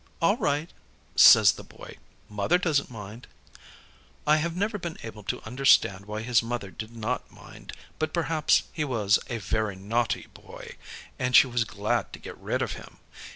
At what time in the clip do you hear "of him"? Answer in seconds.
12.63-12.97